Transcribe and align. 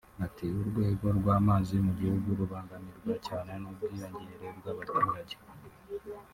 Ati 0.25 0.45
“Urwego 0.61 1.05
rw’amazi 1.19 1.75
mu 1.85 1.91
gihugu 1.99 2.27
rubangamirwa 2.39 3.13
cyane 3.27 3.51
n’ubwiyongere 3.61 4.47
bw’abaturage 4.57 5.35